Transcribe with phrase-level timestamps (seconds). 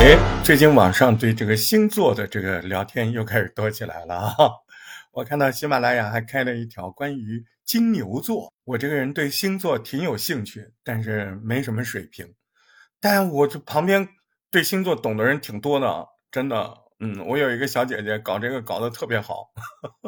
[0.00, 4.34] 哎，最近网上对这个星座的这个聊天又开始多起来了啊！
[5.12, 8.52] 我看到喜马拉雅还开了一条关于金牛座。
[8.64, 12.34] 我这个人对星座挺有兴趣，但是没什么水平。
[13.00, 14.08] 但我这旁边
[14.50, 16.81] 对星座懂的人挺多的，真的。
[17.04, 19.50] 嗯，我有一个小姐姐搞这个搞得特别好，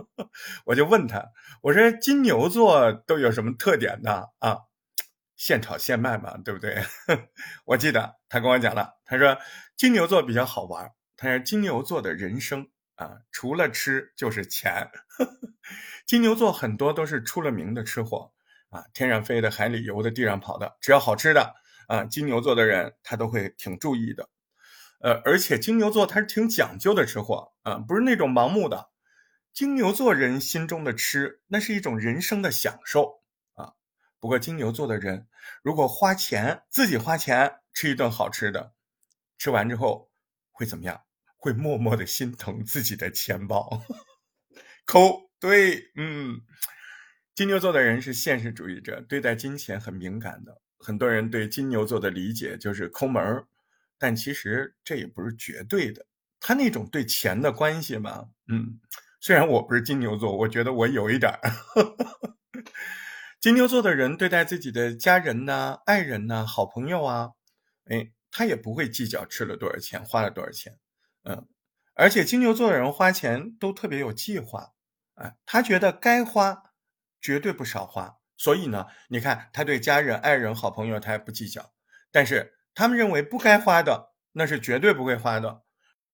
[0.65, 1.25] 我就问她，
[1.61, 4.27] 我说金牛座都有什么特点呢？
[4.39, 4.59] 啊？
[5.35, 6.85] 现炒现卖嘛，对不对？
[7.67, 9.37] 我记得他跟我讲了，他说
[9.77, 10.93] 金牛座比较好玩。
[11.17, 14.89] 他说金牛座的人生啊，除了吃就是钱。
[16.07, 18.31] 金牛座很多都是出了名的吃货
[18.71, 21.55] 啊，天上飞的、海里游的、地上跑的，只要好吃的
[21.89, 24.29] 啊，金牛座的人他都会挺注意的。
[25.05, 28.91] 呃，而且金牛座他是挺讲究的吃货啊，不是那种盲目的。
[29.53, 33.21] 金牛座人心中的吃，那是一种人生的享受
[33.53, 33.75] 啊。
[34.19, 35.27] 不过金牛座的人，
[35.63, 38.73] 如果花钱自己花钱吃一顿好吃的，
[39.37, 40.11] 吃完之后
[40.51, 41.03] 会怎么样？
[41.37, 43.83] 会默默的心疼自己的钱包，
[44.87, 45.31] 抠。
[45.39, 46.41] 对，嗯，
[47.35, 50.63] 金牛座的人是现实主义者，对待金钱很敏感的。
[50.79, 53.47] 很多人对金牛座的理解就是抠门儿，
[54.05, 56.05] 但其实这也不是绝对的。
[56.39, 58.79] 他那种对钱的关系嘛，嗯，
[59.19, 61.41] 虽然我不是金牛座，我觉得我有一点儿。
[63.41, 67.31] 金牛座的人对待自己的家人呐、爱人呐、好朋友啊，
[67.87, 70.79] 哎，他也不会计较吃了多少钱、花了多少钱，
[71.23, 71.49] 嗯，
[71.95, 74.75] 而且金牛座的人花钱都特别有计划，
[75.15, 76.63] 哎，他觉得该花
[77.23, 81.73] 绝对不少花，所以呢，你看他对家人、爱人、好朋友他也不计较，
[82.13, 85.63] 但是他们认为不该花的那是绝对不会花的，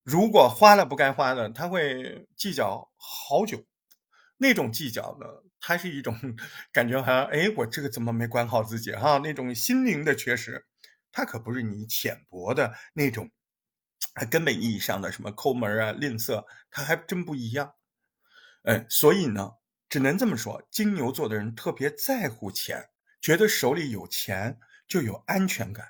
[0.02, 3.64] 如果花了不该花的，他会计较好久，
[4.36, 5.26] 那种计较呢。
[5.62, 6.16] 它是一种
[6.72, 9.18] 感觉，好像哎，我这个怎么没管好自己哈？
[9.18, 10.64] 那种心灵的缺失，
[11.12, 13.30] 它可不是你浅薄的那种，
[14.30, 17.74] 根本意义上的什么抠门啊、吝啬，它还真不一样。
[18.62, 19.50] 哎，所以呢，
[19.90, 22.88] 只能这么说，金牛座的人特别在乎钱，
[23.20, 25.86] 觉得手里有钱就有安全感，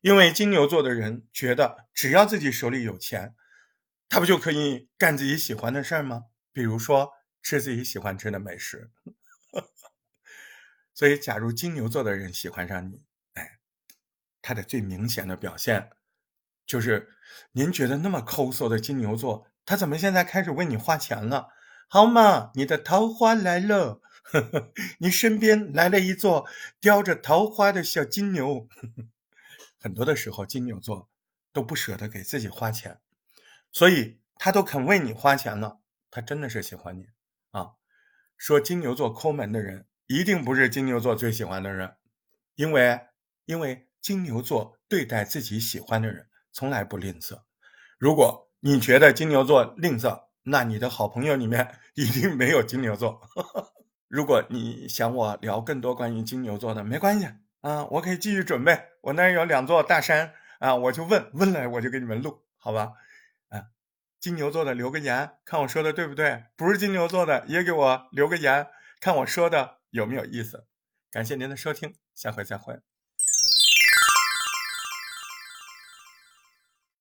[0.00, 3.34] 因为金牛座的人觉得，只要自己手里有钱，
[4.08, 6.24] 他不就可以干自己喜欢的事儿吗？
[6.52, 7.12] 比如说。
[7.42, 8.90] 吃自己喜欢吃的美食，
[10.92, 13.60] 所以，假如金牛座的人喜欢上你，哎，
[14.42, 15.90] 他的最明显的表现
[16.66, 17.08] 就是，
[17.52, 21.50] 您觉得那么抠搜的金牛座，他怎么现在开始为你花钱了？
[21.88, 26.48] 好嘛，你的桃花来了，呵 呵你身边来了一座
[26.80, 28.66] 叼着桃花的小金牛。
[28.68, 29.04] 呵呵
[29.78, 31.08] 很多的时候，金牛座
[31.52, 33.00] 都不舍得给自己花钱，
[33.70, 37.08] 所以他都肯为你花钱了，他真的是喜欢你。
[37.50, 37.72] 啊，
[38.36, 41.96] 说金牛座抠门的人，一定不是金牛座最喜欢的人，
[42.54, 43.00] 因为
[43.44, 47.42] 因为金牛座对待自己喜欢的人从来不吝啬。
[47.98, 53.20] 如果你觉得金牛座吝啬，那你的好朋友里面一定没有金牛座。
[54.08, 57.26] 如果你想我聊更多关于金牛座的，没关系
[57.60, 58.78] 啊，我可以继续准备。
[59.02, 62.92] 我那儿有两座大山啊，我就问问来，我就给你们录，好吧？
[63.48, 63.66] 啊
[64.18, 66.44] 金牛座的留个言，看我说的对不对？
[66.56, 68.66] 不是金牛座的也给我留个言，
[69.00, 70.66] 看我说的有没有意思。
[71.10, 72.80] 感谢您的收听，下回再会。